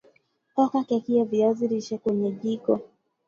[0.63, 2.79] Oka keki ya viazi lishe kwenye jiko